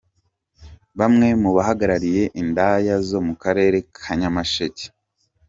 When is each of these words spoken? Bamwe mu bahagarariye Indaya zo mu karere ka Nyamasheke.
Bamwe 0.99 1.27
mu 1.41 1.49
bahagarariye 1.57 2.23
Indaya 2.41 2.95
zo 3.09 3.19
mu 3.27 3.33
karere 3.43 3.77
ka 3.97 4.11
Nyamasheke. 4.19 4.85